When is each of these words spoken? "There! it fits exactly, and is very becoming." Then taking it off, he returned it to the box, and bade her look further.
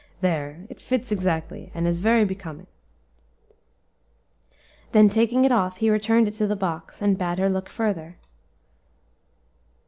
"There! 0.21 0.65
it 0.67 0.81
fits 0.81 1.11
exactly, 1.11 1.69
and 1.75 1.85
is 1.85 1.99
very 1.99 2.25
becoming." 2.25 2.65
Then 4.93 5.09
taking 5.09 5.45
it 5.45 5.51
off, 5.51 5.77
he 5.77 5.91
returned 5.91 6.27
it 6.27 6.33
to 6.41 6.47
the 6.47 6.55
box, 6.55 7.03
and 7.03 7.19
bade 7.19 7.37
her 7.37 7.49
look 7.49 7.69
further. 7.69 8.17